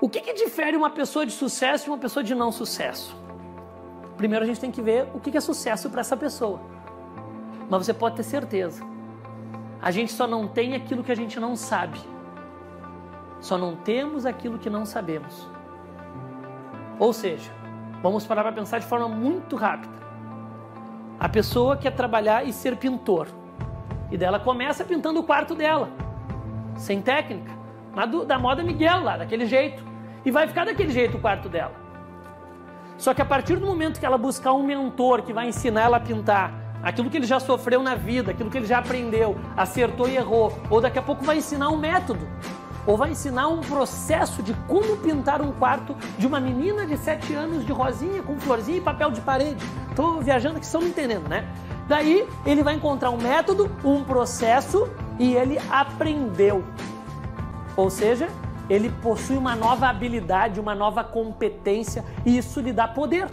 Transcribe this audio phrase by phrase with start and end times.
[0.00, 3.16] O que, que difere uma pessoa de sucesso de uma pessoa de não sucesso?
[4.16, 6.60] Primeiro a gente tem que ver o que, que é sucesso para essa pessoa.
[7.68, 8.84] Mas você pode ter certeza.
[9.82, 11.98] A gente só não tem aquilo que a gente não sabe.
[13.40, 15.48] Só não temos aquilo que não sabemos.
[16.98, 17.50] Ou seja,
[18.00, 19.98] vamos parar para pensar de forma muito rápida.
[21.18, 23.26] A pessoa quer trabalhar e ser pintor.
[24.12, 25.90] E dela começa pintando o quarto dela,
[26.76, 27.52] sem técnica,
[27.94, 29.87] mas do, da moda Miguel lá, daquele jeito.
[30.28, 31.72] E vai ficar daquele jeito o quarto dela.
[32.98, 35.96] Só que a partir do momento que ela buscar um mentor que vai ensinar ela
[35.96, 40.06] a pintar aquilo que ele já sofreu na vida, aquilo que ele já aprendeu, acertou
[40.06, 42.28] e errou, ou daqui a pouco vai ensinar um método,
[42.86, 47.32] ou vai ensinar um processo de como pintar um quarto de uma menina de 7
[47.32, 49.64] anos de rosinha com florzinha e papel de parede.
[49.88, 51.48] Estou viajando que estão me entendendo, né?
[51.88, 56.62] Daí ele vai encontrar um método, um processo e ele aprendeu.
[57.74, 58.28] Ou seja,
[58.68, 63.28] ele possui uma nova habilidade, uma nova competência e isso lhe dá poder.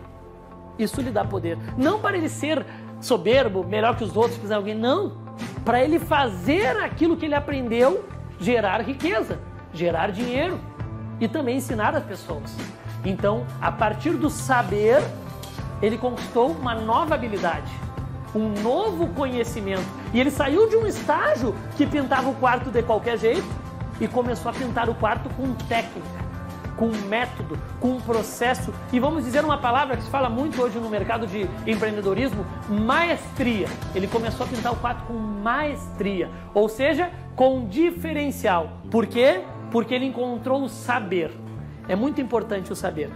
[0.77, 1.57] Isso lhe dá poder.
[1.77, 2.65] Não para ele ser
[2.99, 5.13] soberbo, melhor que os outros, fazer alguém, não.
[5.63, 8.05] Para ele fazer aquilo que ele aprendeu,
[8.39, 9.39] gerar riqueza,
[9.73, 10.59] gerar dinheiro
[11.19, 12.55] e também ensinar as pessoas.
[13.03, 15.01] Então, a partir do saber,
[15.81, 17.85] ele conquistou uma nova habilidade
[18.35, 19.85] um novo conhecimento.
[20.13, 23.64] E ele saiu de um estágio que pintava o quarto de qualquer jeito
[23.99, 26.25] e começou a pintar o quarto com técnica,
[26.75, 28.73] com método, com processo.
[28.91, 33.67] E vamos dizer uma palavra que se fala muito hoje no mercado de empreendedorismo: maestria.
[33.93, 38.79] Ele começou a pintar o quarto com maestria, ou seja, com diferencial.
[38.91, 39.41] Por quê?
[39.71, 41.31] Porque ele encontrou o saber.
[41.87, 43.11] É muito importante o saber.